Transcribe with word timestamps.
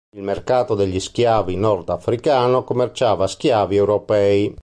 Il 0.15 0.23
mercato 0.23 0.73
degli 0.73 0.99
schiavi 0.99 1.55
nordafricano 1.57 2.63
commerciava 2.63 3.27
schiavi 3.27 3.75
europei. 3.75 4.57